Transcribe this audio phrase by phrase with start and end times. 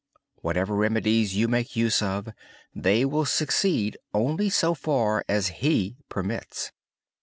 [0.37, 2.01] Whatever remedies you use,
[2.73, 6.71] they will succeed only so far as He permits.